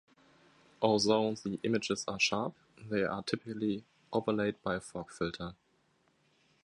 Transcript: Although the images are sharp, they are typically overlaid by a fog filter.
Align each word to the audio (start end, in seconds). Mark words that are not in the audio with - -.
Although 0.81 1.35
the 1.35 1.59
images 1.61 2.05
are 2.07 2.19
sharp, 2.19 2.55
they 2.89 3.03
are 3.03 3.21
typically 3.21 3.83
overlaid 4.11 4.55
by 4.63 4.77
a 4.77 4.81
fog 4.81 5.11
filter. 5.11 5.53